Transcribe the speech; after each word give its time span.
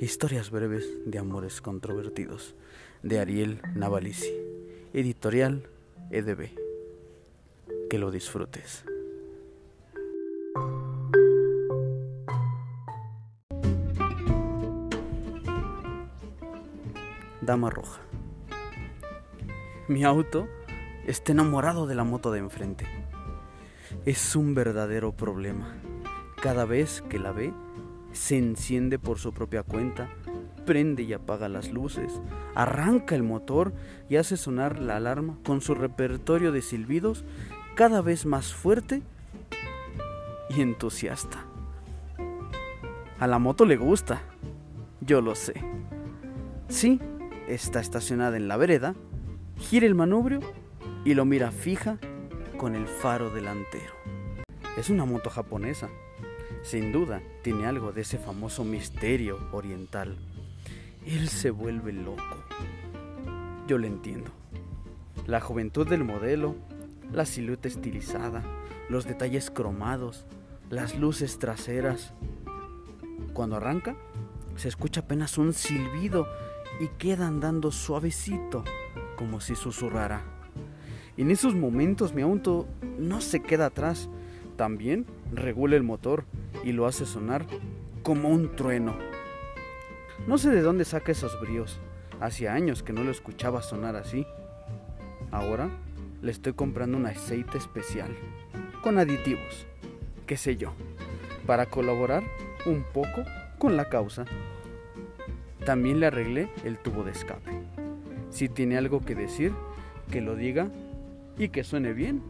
Historias 0.00 0.50
breves 0.50 0.88
de 1.04 1.18
amores 1.18 1.60
controvertidos 1.60 2.54
de 3.02 3.18
Ariel 3.18 3.60
Navalisi. 3.74 4.32
Editorial 4.94 5.68
EDB. 6.10 6.52
Que 7.90 7.98
lo 7.98 8.10
disfrutes. 8.10 8.82
Dama 17.42 17.68
Roja. 17.68 18.00
Mi 19.86 20.04
auto 20.04 20.48
está 21.06 21.32
enamorado 21.32 21.86
de 21.86 21.94
la 21.94 22.04
moto 22.04 22.32
de 22.32 22.38
enfrente. 22.38 22.86
Es 24.06 24.34
un 24.34 24.54
verdadero 24.54 25.12
problema. 25.12 25.76
Cada 26.40 26.64
vez 26.64 27.02
que 27.10 27.18
la 27.18 27.32
ve, 27.32 27.52
se 28.12 28.38
enciende 28.38 28.98
por 28.98 29.18
su 29.18 29.32
propia 29.32 29.62
cuenta, 29.62 30.08
prende 30.66 31.02
y 31.02 31.12
apaga 31.12 31.48
las 31.48 31.70
luces, 31.70 32.20
arranca 32.54 33.14
el 33.14 33.22
motor 33.22 33.72
y 34.08 34.16
hace 34.16 34.36
sonar 34.36 34.78
la 34.78 34.96
alarma 34.96 35.38
con 35.44 35.60
su 35.60 35.74
repertorio 35.74 36.52
de 36.52 36.62
silbidos 36.62 37.24
cada 37.74 38.02
vez 38.02 38.26
más 38.26 38.52
fuerte 38.52 39.02
y 40.48 40.60
entusiasta. 40.60 41.44
A 43.18 43.26
la 43.26 43.38
moto 43.38 43.64
le 43.64 43.76
gusta, 43.76 44.22
yo 45.00 45.20
lo 45.20 45.34
sé. 45.34 45.54
Sí, 46.68 47.00
está 47.48 47.80
estacionada 47.80 48.36
en 48.36 48.48
la 48.48 48.56
vereda, 48.56 48.94
gira 49.56 49.86
el 49.86 49.94
manubrio 49.94 50.40
y 51.04 51.14
lo 51.14 51.24
mira 51.24 51.50
fija 51.50 51.98
con 52.56 52.74
el 52.74 52.86
faro 52.86 53.30
delantero. 53.30 53.92
Es 54.76 54.88
una 54.88 55.04
moto 55.04 55.30
japonesa 55.30 55.88
sin 56.62 56.92
duda, 56.92 57.22
tiene 57.42 57.66
algo 57.66 57.92
de 57.92 58.02
ese 58.02 58.18
famoso 58.18 58.64
misterio 58.64 59.38
oriental. 59.52 60.16
Él 61.06 61.28
se 61.28 61.50
vuelve 61.50 61.92
loco. 61.92 62.44
Yo 63.66 63.78
lo 63.78 63.86
entiendo. 63.86 64.30
La 65.26 65.40
juventud 65.40 65.88
del 65.88 66.04
modelo, 66.04 66.56
la 67.12 67.24
silueta 67.24 67.68
estilizada, 67.68 68.42
los 68.88 69.06
detalles 69.06 69.50
cromados, 69.50 70.26
las 70.68 70.98
luces 70.98 71.38
traseras. 71.38 72.12
Cuando 73.32 73.56
arranca, 73.56 73.96
se 74.56 74.68
escucha 74.68 75.00
apenas 75.00 75.38
un 75.38 75.52
silbido 75.52 76.26
y 76.80 76.88
queda 76.98 77.26
andando 77.26 77.72
suavecito, 77.72 78.64
como 79.16 79.40
si 79.40 79.54
susurrara. 79.54 80.22
En 81.16 81.30
esos 81.30 81.54
momentos 81.54 82.14
mi 82.14 82.22
auto 82.22 82.66
no 82.98 83.20
se 83.20 83.40
queda 83.40 83.66
atrás, 83.66 84.08
también 84.60 85.06
regula 85.32 85.76
el 85.76 85.82
motor 85.82 86.26
y 86.64 86.72
lo 86.72 86.84
hace 86.84 87.06
sonar 87.06 87.46
como 88.02 88.28
un 88.28 88.54
trueno. 88.56 88.94
No 90.26 90.36
sé 90.36 90.50
de 90.50 90.60
dónde 90.60 90.84
saca 90.84 91.12
esos 91.12 91.40
bríos. 91.40 91.80
Hacía 92.20 92.52
años 92.52 92.82
que 92.82 92.92
no 92.92 93.02
lo 93.02 93.10
escuchaba 93.10 93.62
sonar 93.62 93.96
así. 93.96 94.26
Ahora 95.30 95.70
le 96.20 96.30
estoy 96.30 96.52
comprando 96.52 96.98
un 96.98 97.06
aceite 97.06 97.56
especial, 97.56 98.14
con 98.82 98.98
aditivos, 98.98 99.66
qué 100.26 100.36
sé 100.36 100.58
yo, 100.58 100.74
para 101.46 101.64
colaborar 101.64 102.22
un 102.66 102.84
poco 102.92 103.24
con 103.58 103.78
la 103.78 103.88
causa. 103.88 104.26
También 105.64 106.00
le 106.00 106.08
arreglé 106.08 106.50
el 106.66 106.76
tubo 106.76 107.02
de 107.02 107.12
escape. 107.12 107.50
Si 108.28 108.50
tiene 108.50 108.76
algo 108.76 109.00
que 109.00 109.14
decir, 109.14 109.54
que 110.12 110.20
lo 110.20 110.36
diga 110.36 110.68
y 111.38 111.48
que 111.48 111.64
suene 111.64 111.94
bien. 111.94 112.20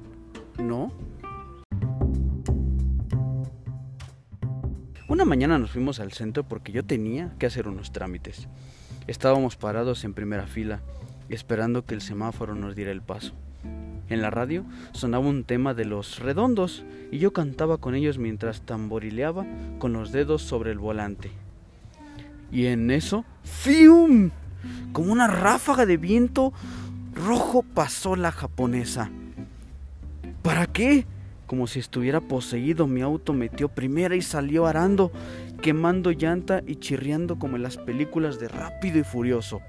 No, 0.58 0.92
Una 5.20 5.28
mañana 5.28 5.58
nos 5.58 5.72
fuimos 5.72 6.00
al 6.00 6.12
centro 6.12 6.44
porque 6.44 6.72
yo 6.72 6.82
tenía 6.82 7.34
que 7.38 7.44
hacer 7.44 7.68
unos 7.68 7.92
trámites. 7.92 8.48
Estábamos 9.06 9.54
parados 9.54 10.02
en 10.04 10.14
primera 10.14 10.46
fila, 10.46 10.80
esperando 11.28 11.84
que 11.84 11.92
el 11.92 12.00
semáforo 12.00 12.54
nos 12.54 12.74
diera 12.74 12.90
el 12.90 13.02
paso. 13.02 13.34
En 14.08 14.22
la 14.22 14.30
radio 14.30 14.64
sonaba 14.92 15.26
un 15.26 15.44
tema 15.44 15.74
de 15.74 15.84
los 15.84 16.20
redondos 16.20 16.84
y 17.10 17.18
yo 17.18 17.34
cantaba 17.34 17.76
con 17.76 17.94
ellos 17.94 18.16
mientras 18.16 18.62
tamborileaba 18.62 19.44
con 19.78 19.92
los 19.92 20.10
dedos 20.10 20.40
sobre 20.40 20.70
el 20.70 20.78
volante. 20.78 21.30
Y 22.50 22.68
en 22.68 22.90
eso, 22.90 23.26
¡fium! 23.44 24.30
Como 24.94 25.12
una 25.12 25.26
ráfaga 25.26 25.84
de 25.84 25.98
viento 25.98 26.54
rojo 27.14 27.62
pasó 27.62 28.16
la 28.16 28.32
japonesa. 28.32 29.10
¿Para 30.40 30.66
qué? 30.66 31.04
Como 31.50 31.66
si 31.66 31.80
estuviera 31.80 32.20
poseído, 32.20 32.86
mi 32.86 33.00
auto 33.00 33.32
metió 33.32 33.68
primera 33.68 34.14
y 34.14 34.22
salió 34.22 34.68
arando, 34.68 35.10
quemando 35.60 36.12
llanta 36.12 36.62
y 36.64 36.76
chirriando 36.76 37.40
como 37.40 37.56
en 37.56 37.64
las 37.64 37.76
películas 37.76 38.38
de 38.38 38.46
Rápido 38.46 39.00
y 39.00 39.02
Furioso. 39.02 39.60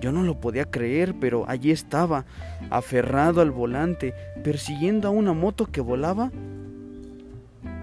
Yo 0.00 0.10
no 0.10 0.24
lo 0.24 0.40
podía 0.40 0.64
creer, 0.64 1.14
pero 1.20 1.44
allí 1.48 1.70
estaba, 1.70 2.24
aferrado 2.70 3.40
al 3.40 3.52
volante, 3.52 4.12
persiguiendo 4.42 5.06
a 5.06 5.12
una 5.12 5.32
moto 5.32 5.66
que 5.66 5.80
volaba 5.80 6.32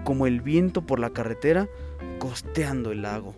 como 0.04 0.26
el 0.26 0.42
viento 0.42 0.82
por 0.82 0.98
la 0.98 1.08
carretera, 1.08 1.66
costeando 2.18 2.92
el 2.92 3.00
lago. 3.00 3.36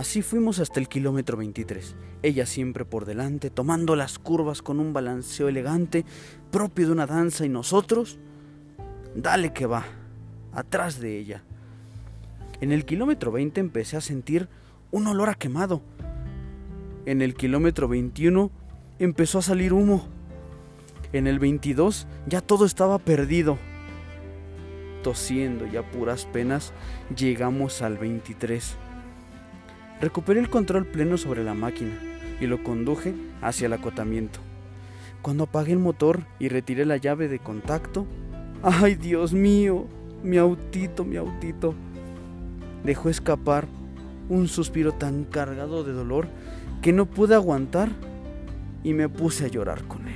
Así 0.00 0.22
fuimos 0.22 0.60
hasta 0.60 0.80
el 0.80 0.88
kilómetro 0.88 1.36
23, 1.36 1.94
ella 2.22 2.46
siempre 2.46 2.86
por 2.86 3.04
delante, 3.04 3.50
tomando 3.50 3.96
las 3.96 4.18
curvas 4.18 4.62
con 4.62 4.80
un 4.80 4.94
balanceo 4.94 5.46
elegante 5.46 6.06
propio 6.50 6.86
de 6.86 6.92
una 6.92 7.04
danza 7.04 7.44
y 7.44 7.50
nosotros, 7.50 8.18
dale 9.14 9.52
que 9.52 9.66
va, 9.66 9.84
atrás 10.54 11.00
de 11.00 11.18
ella. 11.18 11.42
En 12.62 12.72
el 12.72 12.86
kilómetro 12.86 13.30
20 13.30 13.60
empecé 13.60 13.98
a 13.98 14.00
sentir 14.00 14.48
un 14.90 15.06
olor 15.06 15.28
a 15.28 15.34
quemado. 15.34 15.82
En 17.04 17.20
el 17.20 17.34
kilómetro 17.34 17.86
21 17.86 18.50
empezó 19.00 19.40
a 19.40 19.42
salir 19.42 19.74
humo. 19.74 20.08
En 21.12 21.26
el 21.26 21.38
22 21.38 22.06
ya 22.26 22.40
todo 22.40 22.64
estaba 22.64 22.98
perdido. 23.00 23.58
Tosiendo 25.02 25.66
y 25.66 25.76
a 25.76 25.90
puras 25.90 26.24
penas 26.24 26.72
llegamos 27.14 27.82
al 27.82 27.98
23 27.98 28.78
Recuperé 30.00 30.40
el 30.40 30.48
control 30.48 30.86
pleno 30.86 31.18
sobre 31.18 31.44
la 31.44 31.52
máquina 31.52 31.92
y 32.40 32.46
lo 32.46 32.62
conduje 32.62 33.14
hacia 33.42 33.66
el 33.66 33.74
acotamiento. 33.74 34.40
Cuando 35.20 35.44
apagué 35.44 35.72
el 35.72 35.78
motor 35.78 36.22
y 36.38 36.48
retiré 36.48 36.86
la 36.86 36.96
llave 36.96 37.28
de 37.28 37.38
contacto, 37.38 38.06
¡ay 38.62 38.94
Dios 38.94 39.34
mío! 39.34 39.86
Mi 40.22 40.38
autito, 40.38 41.04
mi 41.04 41.16
autito. 41.16 41.74
Dejó 42.84 43.10
escapar 43.10 43.66
un 44.30 44.48
suspiro 44.48 44.92
tan 44.92 45.24
cargado 45.24 45.84
de 45.84 45.92
dolor 45.92 46.28
que 46.80 46.92
no 46.92 47.04
pude 47.06 47.34
aguantar 47.34 47.90
y 48.82 48.94
me 48.94 49.08
puse 49.08 49.44
a 49.44 49.48
llorar 49.48 49.84
con 49.84 50.08
él. 50.08 50.09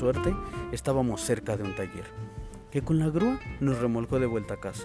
Suerte, 0.00 0.34
estábamos 0.72 1.20
cerca 1.20 1.58
de 1.58 1.62
un 1.62 1.74
taller, 1.74 2.06
que 2.70 2.80
con 2.80 2.98
la 2.98 3.10
grúa 3.10 3.38
nos 3.60 3.80
remolcó 3.80 4.18
de 4.18 4.24
vuelta 4.24 4.54
a 4.54 4.56
casa. 4.60 4.84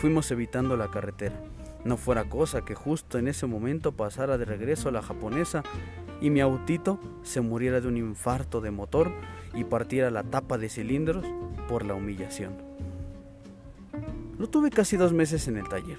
Fuimos 0.00 0.28
evitando 0.32 0.76
la 0.76 0.90
carretera. 0.90 1.40
No 1.84 1.96
fuera 1.96 2.24
cosa 2.24 2.64
que 2.64 2.74
justo 2.74 3.18
en 3.18 3.28
ese 3.28 3.46
momento 3.46 3.92
pasara 3.92 4.36
de 4.36 4.44
regreso 4.44 4.88
a 4.88 4.92
la 4.92 5.00
japonesa 5.00 5.62
y 6.20 6.30
mi 6.30 6.40
autito 6.40 6.98
se 7.22 7.40
muriera 7.40 7.80
de 7.80 7.86
un 7.86 7.98
infarto 7.98 8.60
de 8.60 8.72
motor 8.72 9.12
y 9.54 9.62
partiera 9.62 10.10
la 10.10 10.24
tapa 10.24 10.58
de 10.58 10.68
cilindros 10.68 11.24
por 11.68 11.86
la 11.86 11.94
humillación. 11.94 12.56
Lo 14.40 14.48
tuve 14.48 14.70
casi 14.70 14.96
dos 14.96 15.12
meses 15.12 15.46
en 15.46 15.56
el 15.56 15.68
taller. 15.68 15.98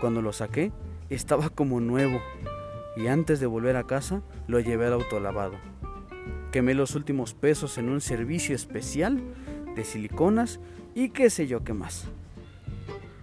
Cuando 0.00 0.20
lo 0.20 0.32
saqué, 0.32 0.72
estaba 1.10 1.48
como 1.48 1.78
nuevo 1.78 2.20
y 2.96 3.06
antes 3.06 3.38
de 3.38 3.46
volver 3.46 3.76
a 3.76 3.84
casa 3.84 4.20
lo 4.48 4.58
llevé 4.58 4.86
al 4.86 4.94
autolavado 4.94 5.54
Quemé 6.52 6.72
los 6.72 6.94
últimos 6.94 7.34
pesos 7.34 7.76
en 7.76 7.90
un 7.90 8.00
servicio 8.00 8.54
especial 8.54 9.20
de 9.76 9.84
siliconas 9.84 10.60
y 10.94 11.10
qué 11.10 11.28
sé 11.28 11.46
yo 11.46 11.62
qué 11.62 11.74
más. 11.74 12.06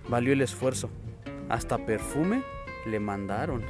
Valió 0.07 0.33
el 0.33 0.41
esfuerzo. 0.41 0.89
Hasta 1.49 1.83
perfume 1.85 2.43
le 2.85 2.99
mandaron. 2.99 3.63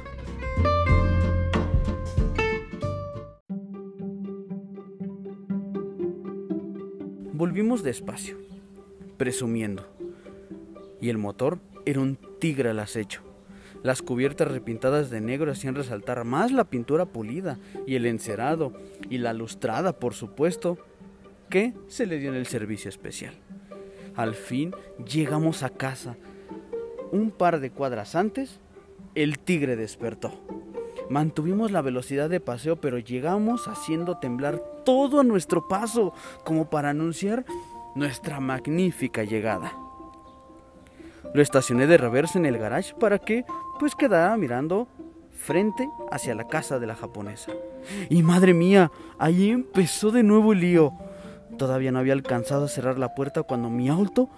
Volvimos 7.32 7.82
despacio, 7.82 8.36
presumiendo. 9.16 9.86
Y 11.00 11.08
el 11.08 11.18
motor 11.18 11.58
era 11.86 12.00
un 12.00 12.18
tigre 12.38 12.70
al 12.70 12.80
acecho. 12.80 13.25
Las 13.86 14.02
cubiertas 14.02 14.50
repintadas 14.50 15.10
de 15.10 15.20
negro 15.20 15.52
hacían 15.52 15.76
resaltar 15.76 16.24
más 16.24 16.50
la 16.50 16.64
pintura 16.64 17.06
pulida 17.06 17.60
y 17.86 17.94
el 17.94 18.06
encerado 18.06 18.72
y 19.10 19.18
la 19.18 19.32
lustrada, 19.32 19.92
por 19.92 20.12
supuesto, 20.12 20.76
que 21.50 21.72
se 21.86 22.04
le 22.04 22.18
dio 22.18 22.30
en 22.30 22.34
el 22.34 22.48
servicio 22.48 22.88
especial. 22.88 23.34
Al 24.16 24.34
fin 24.34 24.74
llegamos 25.06 25.62
a 25.62 25.68
casa. 25.70 26.16
Un 27.12 27.30
par 27.30 27.60
de 27.60 27.70
cuadras 27.70 28.16
antes, 28.16 28.58
el 29.14 29.38
tigre 29.38 29.76
despertó. 29.76 30.32
Mantuvimos 31.08 31.70
la 31.70 31.80
velocidad 31.80 32.28
de 32.28 32.40
paseo, 32.40 32.80
pero 32.80 32.98
llegamos 32.98 33.68
haciendo 33.68 34.18
temblar 34.18 34.60
todo 34.84 35.20
a 35.20 35.22
nuestro 35.22 35.68
paso, 35.68 36.12
como 36.44 36.70
para 36.70 36.90
anunciar 36.90 37.44
nuestra 37.94 38.40
magnífica 38.40 39.22
llegada. 39.22 39.74
Lo 41.34 41.42
estacioné 41.42 41.86
de 41.86 41.98
reversa 41.98 42.38
en 42.38 42.46
el 42.46 42.58
garage 42.58 42.94
para 42.94 43.18
que 43.18 43.44
pues 43.78 43.94
quedara 43.94 44.36
mirando 44.36 44.88
frente 45.32 45.88
hacia 46.10 46.34
la 46.34 46.48
casa 46.48 46.78
de 46.78 46.86
la 46.86 46.94
japonesa. 46.94 47.52
Y 48.08 48.22
madre 48.22 48.54
mía, 48.54 48.90
ahí 49.18 49.50
empezó 49.50 50.10
de 50.10 50.22
nuevo 50.22 50.52
el 50.52 50.60
lío. 50.60 50.92
Todavía 51.58 51.92
no 51.92 51.98
había 51.98 52.12
alcanzado 52.12 52.64
a 52.64 52.68
cerrar 52.68 52.98
la 52.98 53.14
puerta 53.14 53.42
cuando 53.42 53.70
mi 53.70 53.88
auto 53.88 54.28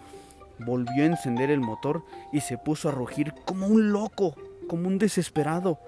volvió 0.58 1.02
a 1.02 1.06
encender 1.06 1.50
el 1.50 1.60
motor 1.60 2.04
y 2.32 2.40
se 2.40 2.58
puso 2.58 2.88
a 2.88 2.92
rugir 2.92 3.32
como 3.44 3.66
un 3.66 3.92
loco, 3.92 4.34
como 4.68 4.88
un 4.88 4.98
desesperado. 4.98 5.78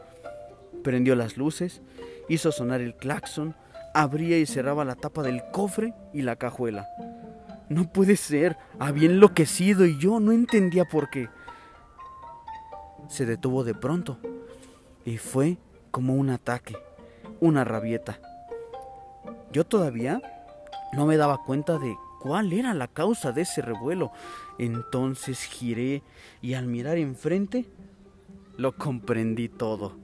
Prendió 0.83 1.15
las 1.15 1.37
luces, 1.37 1.83
hizo 2.29 2.53
sonar 2.53 2.81
el 2.81 2.95
claxon, 2.95 3.55
abría 3.95 4.39
y 4.39 4.47
cerraba 4.47 4.85
la 4.85 4.95
tapa 4.95 5.23
del 5.23 5.43
cofre 5.53 5.95
y 6.13 6.23
la 6.23 6.37
cajuela. 6.37 6.89
No 7.69 7.93
puede 7.93 8.17
ser, 8.17 8.57
había 8.79 9.09
enloquecido 9.09 9.87
y 9.87 9.99
yo 9.99 10.19
no 10.19 10.33
entendía 10.33 10.85
por 10.85 11.11
qué. 11.11 11.29
Se 13.11 13.27
detuvo 13.27 13.65
de 13.65 13.75
pronto 13.75 14.19
y 15.05 15.19
fue 15.19 15.59
como 15.91 16.15
un 16.15 16.31
ataque, 16.31 16.77
una 17.41 17.65
rabieta. 17.65 18.21
Yo 19.53 19.67
todavía 19.67 20.23
no 20.93 21.07
me 21.07 21.17
daba 21.17 21.43
cuenta 21.45 21.79
de 21.79 21.93
cuál 22.21 22.53
era 22.53 22.73
la 22.73 22.87
causa 22.87 23.33
de 23.33 23.43
ese 23.43 23.63
revuelo. 23.63 24.13
Entonces 24.59 25.43
giré 25.43 26.05
y 26.41 26.55
al 26.55 26.69
mirar 26.69 26.99
enfrente 26.99 27.67
lo 28.57 28.77
comprendí 28.77 29.49
todo. 29.49 29.97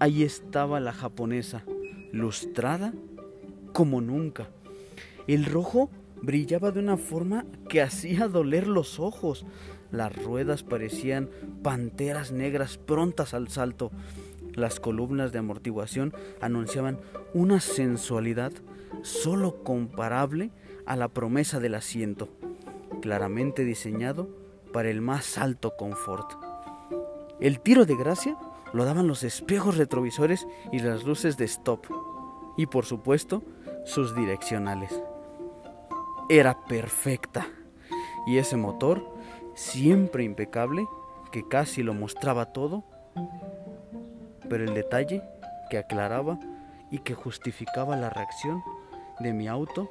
Ahí 0.00 0.22
estaba 0.22 0.80
la 0.80 0.94
japonesa, 0.94 1.62
lustrada 2.10 2.94
como 3.74 4.00
nunca. 4.00 4.48
El 5.26 5.44
rojo 5.44 5.90
brillaba 6.24 6.70
de 6.70 6.80
una 6.80 6.96
forma 6.96 7.44
que 7.68 7.82
hacía 7.82 8.28
doler 8.28 8.66
los 8.66 8.98
ojos. 9.00 9.44
Las 9.90 10.14
ruedas 10.14 10.62
parecían 10.62 11.30
panteras 11.62 12.32
negras 12.32 12.78
prontas 12.78 13.34
al 13.34 13.48
salto. 13.48 13.90
Las 14.54 14.80
columnas 14.80 15.32
de 15.32 15.38
amortiguación 15.38 16.14
anunciaban 16.40 16.98
una 17.32 17.60
sensualidad 17.60 18.52
solo 19.02 19.62
comparable 19.62 20.50
a 20.86 20.96
la 20.96 21.08
promesa 21.08 21.60
del 21.60 21.74
asiento, 21.74 22.28
claramente 23.00 23.64
diseñado 23.64 24.28
para 24.72 24.90
el 24.90 25.00
más 25.00 25.38
alto 25.38 25.74
confort. 25.76 26.32
El 27.40 27.60
tiro 27.60 27.84
de 27.84 27.96
gracia 27.96 28.36
lo 28.72 28.84
daban 28.84 29.06
los 29.06 29.22
espejos 29.22 29.76
retrovisores 29.76 30.46
y 30.72 30.80
las 30.80 31.04
luces 31.04 31.36
de 31.36 31.44
stop, 31.44 31.86
y 32.56 32.66
por 32.66 32.84
supuesto 32.84 33.42
sus 33.84 34.14
direccionales. 34.14 35.00
Era 36.30 36.64
perfecta, 36.64 37.46
y 38.26 38.38
ese 38.38 38.56
motor, 38.56 39.06
siempre 39.54 40.24
impecable, 40.24 40.86
que 41.30 41.46
casi 41.46 41.82
lo 41.82 41.92
mostraba 41.92 42.46
todo, 42.46 42.84
pero 44.48 44.64
el 44.64 44.72
detalle 44.72 45.22
que 45.68 45.78
aclaraba 45.78 46.38
y 46.90 47.00
que 47.00 47.14
justificaba 47.14 47.96
la 47.96 48.08
reacción 48.08 48.62
de 49.20 49.32
mi 49.32 49.48
auto 49.48 49.88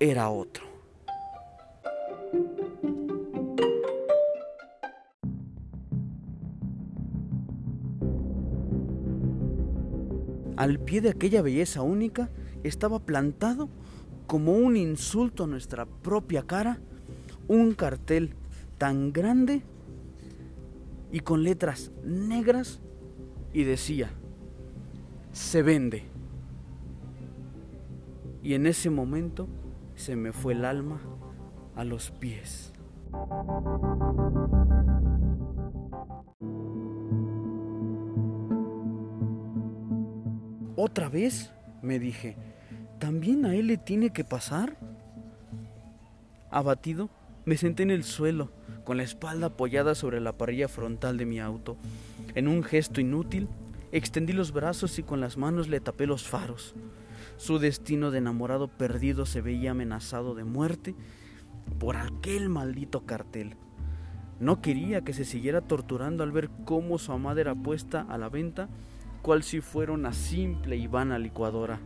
era 0.00 0.28
otro. 0.28 0.64
Al 10.56 10.78
pie 10.78 11.00
de 11.00 11.10
aquella 11.10 11.42
belleza 11.42 11.82
única 11.82 12.30
estaba 12.64 12.98
plantado 12.98 13.68
como 14.26 14.52
un 14.52 14.76
insulto 14.76 15.44
a 15.44 15.46
nuestra 15.46 15.86
propia 15.86 16.42
cara 16.42 16.78
un 17.48 17.74
cartel 17.74 18.34
tan 18.78 19.12
grande 19.12 19.62
y 21.12 21.20
con 21.20 21.42
letras 21.44 21.92
negras 22.04 22.80
y 23.52 23.64
decía, 23.64 24.10
se 25.32 25.62
vende. 25.62 26.02
Y 28.42 28.54
en 28.54 28.66
ese 28.66 28.90
momento 28.90 29.48
se 29.94 30.16
me 30.16 30.32
fue 30.32 30.52
el 30.52 30.64
alma 30.64 31.00
a 31.74 31.84
los 31.84 32.10
pies. 32.10 32.72
¿Otra 40.76 41.08
vez? 41.08 41.52
me 41.82 41.98
dije. 41.98 42.36
¿También 42.98 43.44
a 43.44 43.54
él 43.54 43.66
le 43.66 43.76
tiene 43.76 44.10
que 44.10 44.24
pasar? 44.24 44.78
Abatido, 46.50 47.10
me 47.44 47.58
senté 47.58 47.82
en 47.82 47.90
el 47.90 48.04
suelo, 48.04 48.50
con 48.84 48.96
la 48.96 49.02
espalda 49.02 49.48
apoyada 49.48 49.94
sobre 49.94 50.20
la 50.20 50.38
parrilla 50.38 50.68
frontal 50.68 51.18
de 51.18 51.26
mi 51.26 51.38
auto. 51.38 51.76
En 52.34 52.48
un 52.48 52.62
gesto 52.62 53.00
inútil, 53.00 53.48
extendí 53.92 54.32
los 54.32 54.52
brazos 54.52 54.98
y 54.98 55.02
con 55.02 55.20
las 55.20 55.36
manos 55.36 55.68
le 55.68 55.80
tapé 55.80 56.06
los 56.06 56.26
faros. 56.26 56.74
Su 57.36 57.58
destino 57.58 58.10
de 58.10 58.18
enamorado 58.18 58.68
perdido 58.68 59.26
se 59.26 59.42
veía 59.42 59.72
amenazado 59.72 60.34
de 60.34 60.44
muerte 60.44 60.94
por 61.78 61.96
aquel 61.98 62.48
maldito 62.48 63.04
cartel. 63.04 63.56
No 64.40 64.62
quería 64.62 65.02
que 65.02 65.12
se 65.12 65.24
siguiera 65.26 65.60
torturando 65.60 66.22
al 66.22 66.32
ver 66.32 66.48
cómo 66.64 66.98
su 66.98 67.12
amada 67.12 67.42
era 67.42 67.54
puesta 67.54 68.06
a 68.08 68.16
la 68.16 68.30
venta, 68.30 68.68
cual 69.20 69.42
si 69.42 69.60
fuera 69.60 69.92
una 69.92 70.12
simple 70.12 70.76
y 70.76 70.86
vana 70.86 71.18
licuadora. 71.18 71.78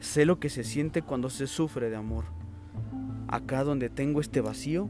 Sé 0.00 0.24
lo 0.24 0.40
que 0.40 0.48
se 0.48 0.64
siente 0.64 1.02
cuando 1.02 1.28
se 1.28 1.46
sufre 1.46 1.90
de 1.90 1.96
amor. 1.96 2.24
Acá 3.28 3.62
donde 3.64 3.90
tengo 3.90 4.20
este 4.20 4.40
vacío, 4.40 4.88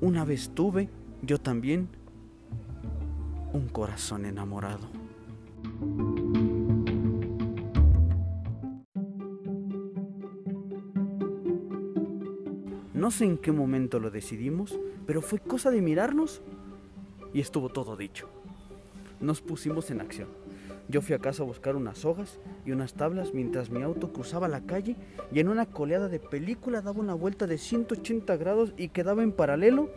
una 0.00 0.24
vez 0.24 0.50
tuve, 0.54 0.88
yo 1.22 1.38
también, 1.38 1.88
un 3.52 3.68
corazón 3.68 4.24
enamorado. 4.24 4.88
No 12.94 13.10
sé 13.10 13.26
en 13.26 13.38
qué 13.38 13.52
momento 13.52 14.00
lo 14.00 14.10
decidimos, 14.10 14.78
pero 15.06 15.20
fue 15.20 15.38
cosa 15.38 15.70
de 15.70 15.82
mirarnos 15.82 16.42
y 17.32 17.40
estuvo 17.40 17.68
todo 17.68 17.96
dicho. 17.96 18.28
Nos 19.20 19.40
pusimos 19.40 19.90
en 19.90 20.00
acción. 20.00 20.28
Yo 20.88 21.02
fui 21.02 21.14
a 21.14 21.18
casa 21.18 21.42
a 21.42 21.46
buscar 21.46 21.76
unas 21.76 22.06
hojas 22.06 22.38
y 22.64 22.72
unas 22.72 22.94
tablas 22.94 23.34
mientras 23.34 23.68
mi 23.68 23.82
auto 23.82 24.10
cruzaba 24.10 24.48
la 24.48 24.62
calle 24.62 24.96
y 25.30 25.40
en 25.40 25.48
una 25.48 25.66
coleada 25.66 26.08
de 26.08 26.18
película 26.18 26.80
daba 26.80 26.98
una 26.98 27.12
vuelta 27.12 27.46
de 27.46 27.58
180 27.58 28.36
grados 28.38 28.72
y 28.78 28.88
quedaba 28.88 29.22
en 29.22 29.32
paralelo, 29.32 29.90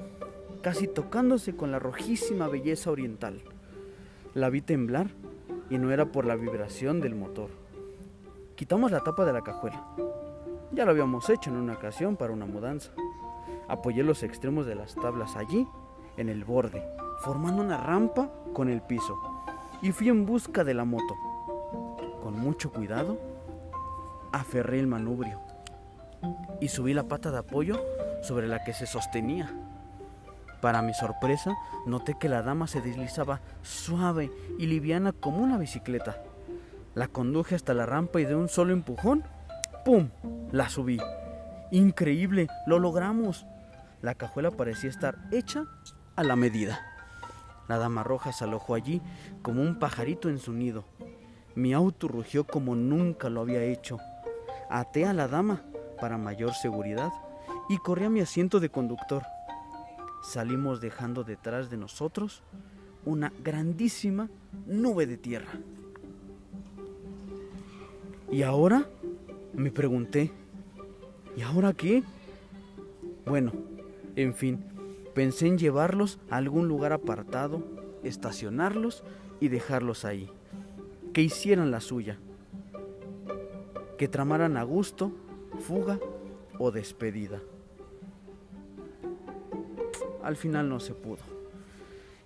casi 0.62 0.88
tocándose 0.88 1.56
con 1.56 1.72
la 1.72 1.80
rojísima 1.80 2.50
belleza 2.50 2.92
oriental. 2.92 3.42
La 4.34 4.50
vi 4.50 4.62
temblar 4.62 5.08
y 5.70 5.78
no 5.78 5.92
era 5.92 6.12
por 6.12 6.26
la 6.26 6.36
vibración 6.36 7.00
del 7.00 7.16
motor. 7.16 7.50
Quitamos 8.56 8.92
la 8.92 9.00
tapa 9.00 9.24
de 9.24 9.32
la 9.32 9.44
cajuela. 9.44 9.86
Ya 10.74 10.84
lo 10.84 10.92
habíamos 10.92 11.30
hecho 11.30 11.50
en 11.50 11.56
una 11.56 11.74
ocasión 11.74 12.18
para 12.18 12.34
una 12.34 12.46
mudanza. 12.46 12.92
Apoyé 13.70 14.04
los 14.04 14.24
extremos 14.24 14.66
de 14.66 14.76
las 14.76 14.96
tablas 14.96 15.38
allí, 15.38 15.66
en 16.18 16.28
el 16.28 16.44
borde, 16.44 16.84
formando 17.24 17.62
una 17.62 17.78
rampa 17.78 18.30
con 18.54 18.70
el 18.70 18.82
piso, 18.82 19.18
y 19.82 19.92
fui 19.92 20.10
en 20.10 20.26
busca 20.26 20.64
de 20.64 20.74
la 20.74 20.86
moto. 20.86 21.16
Con 22.22 22.40
mucho 22.40 22.72
cuidado, 22.72 23.18
aferré 24.32 24.80
el 24.80 24.88
manubrio 24.88 25.40
y 26.60 26.68
subí 26.68 26.94
la 26.94 27.08
pata 27.08 27.32
de 27.32 27.40
apoyo 27.40 27.82
sobre 28.22 28.48
la 28.48 28.64
que 28.64 28.74
se 28.74 28.86
sostenía. 28.86 29.52
Para 30.62 30.84
mi 30.84 30.94
sorpresa, 30.94 31.56
noté 31.88 32.16
que 32.20 32.30
la 32.30 32.44
dama 32.44 32.68
se 32.68 32.82
deslizaba 32.82 33.42
suave 33.64 34.32
y 34.60 34.68
liviana 34.68 35.12
como 35.12 35.40
una 35.40 35.58
bicicleta. 35.58 36.22
La 36.94 37.08
conduje 37.08 37.56
hasta 37.56 37.74
la 37.74 37.86
rampa 37.86 38.22
y 38.22 38.26
de 38.26 38.36
un 38.36 38.48
solo 38.48 38.74
empujón 38.74 39.24
¡Pum! 39.84 40.10
La 40.52 40.70
subí. 40.70 41.00
Increíble, 41.72 42.48
lo 42.68 42.78
logramos. 42.78 43.48
La 44.02 44.14
cajuela 44.14 44.52
parecía 44.52 44.90
estar 44.90 45.18
hecha 45.32 45.66
a 46.16 46.24
la 46.24 46.36
medida. 46.36 46.91
La 47.72 47.78
dama 47.78 48.04
roja 48.04 48.34
se 48.34 48.44
alojó 48.44 48.76
allí 48.76 49.02
como 49.42 49.62
un 49.62 49.80
pajarito 49.80 50.28
en 50.28 50.40
su 50.40 50.52
nido. 50.52 50.84
Mi 51.56 51.72
auto 51.72 52.10
rugió 52.10 52.44
como 52.44 52.76
nunca 52.76 53.30
lo 53.30 53.40
había 53.40 53.64
hecho. 53.64 53.98
Até 54.70 55.06
a 55.06 55.14
la 55.14 55.30
dama 55.30 55.64
para 56.02 56.18
mayor 56.18 56.54
seguridad 56.54 57.14
y 57.70 57.78
corrí 57.78 58.04
a 58.04 58.10
mi 58.10 58.20
asiento 58.20 58.60
de 58.60 58.68
conductor. 58.68 59.24
Salimos 60.22 60.82
dejando 60.82 61.24
detrás 61.24 61.70
de 61.70 61.78
nosotros 61.78 62.44
una 63.06 63.32
grandísima 63.42 64.30
nube 64.66 65.06
de 65.08 65.16
tierra. 65.16 65.54
¿Y 68.30 68.44
ahora? 68.44 68.86
Me 69.54 69.72
pregunté, 69.72 70.30
¿y 71.38 71.42
ahora 71.42 71.72
qué? 71.72 72.04
Bueno, 73.26 73.54
en 74.18 74.34
fin, 74.34 74.62
pensé 75.14 75.48
en 75.48 75.58
llevarlos 75.58 76.20
a 76.30 76.38
algún 76.38 76.68
lugar 76.68 76.94
apartado, 76.94 77.64
estacionarlos 78.04 79.04
y 79.40 79.50
dejarlos 79.50 80.06
ahí. 80.06 80.30
Que 81.14 81.22
hicieran 81.22 81.72
la 81.72 81.82
suya. 81.82 82.18
Que 83.98 84.08
tramaran 84.08 84.58
a 84.58 84.64
gusto, 84.64 85.12
fuga 85.60 86.00
o 86.58 86.72
despedida. 86.72 87.42
Al 90.24 90.36
final 90.36 90.70
no 90.70 90.80
se 90.80 90.94
pudo. 90.94 91.20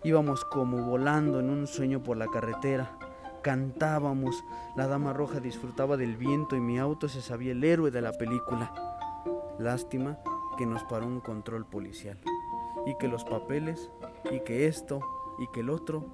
Íbamos 0.04 0.46
como 0.46 0.84
volando 0.84 1.40
en 1.40 1.50
un 1.50 1.68
sueño 1.68 2.04
por 2.04 2.18
la 2.18 2.28
carretera. 2.28 2.98
Cantábamos, 3.42 4.44
la 4.76 4.88
dama 4.88 5.14
roja 5.14 5.40
disfrutaba 5.40 5.98
del 5.98 6.16
viento 6.16 6.56
y 6.56 6.60
mi 6.60 6.78
auto 6.78 7.08
se 7.08 7.22
sabía 7.22 7.54
el 7.54 7.64
héroe 7.64 7.92
de 7.92 8.02
la 8.02 8.12
película. 8.12 8.74
Lástima 9.58 10.20
que 10.58 10.66
nos 10.66 10.84
paró 10.84 11.08
un 11.08 11.22
control 11.22 11.66
policial. 11.66 12.20
Y 12.86 12.98
que 12.98 13.08
los 13.08 13.24
papeles, 13.24 13.90
y 14.32 14.40
que 14.42 14.68
esto, 14.68 15.00
y 15.40 15.48
que 15.54 15.62
el 15.62 15.70
otro. 15.70 16.06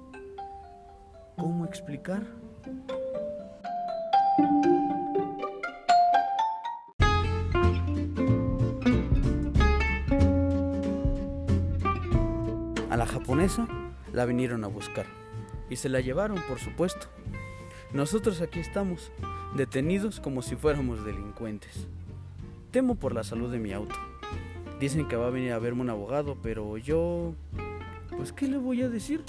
¿Cómo 1.36 1.64
explicar? 1.64 2.22
A 12.90 12.96
la 12.96 13.06
japonesa 13.06 13.66
la 14.12 14.26
vinieron 14.26 14.64
a 14.64 14.68
buscar 14.68 15.06
y 15.70 15.76
se 15.76 15.88
la 15.88 16.00
llevaron, 16.00 16.38
por 16.46 16.58
supuesto. 16.58 17.06
Nosotros 17.94 18.42
aquí 18.42 18.60
estamos, 18.60 19.10
detenidos 19.56 20.20
como 20.20 20.42
si 20.42 20.56
fuéramos 20.56 21.02
delincuentes. 21.04 21.88
Temo 22.70 22.96
por 22.96 23.14
la 23.14 23.24
salud 23.24 23.50
de 23.50 23.58
mi 23.58 23.72
auto. 23.72 23.94
Dicen 24.82 25.06
que 25.06 25.14
va 25.14 25.28
a 25.28 25.30
venir 25.30 25.52
a 25.52 25.60
verme 25.60 25.82
un 25.82 25.90
abogado, 25.90 26.36
pero 26.42 26.76
yo... 26.76 27.36
Pues 28.16 28.32
¿qué 28.32 28.48
le 28.48 28.58
voy 28.58 28.82
a 28.82 28.88
decir? 28.88 29.22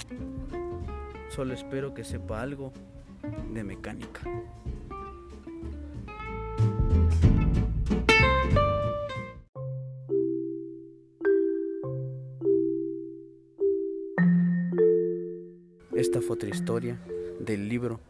Solo 1.28 1.54
espero 1.54 1.94
que 1.94 2.02
sepa 2.02 2.42
algo 2.42 2.72
de 3.52 3.62
mecánica. 3.62 4.22
Esta 15.94 16.20
fue 16.20 16.34
otra 16.34 16.48
historia 16.48 16.98
del 17.38 17.68
libro 17.68 18.00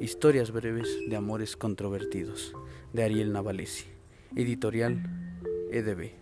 Historias 0.00 0.52
breves 0.52 0.88
de 1.08 1.16
amores 1.16 1.56
controvertidos 1.56 2.54
de 2.92 3.02
Ariel 3.02 3.32
Navalesi, 3.32 3.86
editorial 4.36 5.02
EDB. 5.72 6.21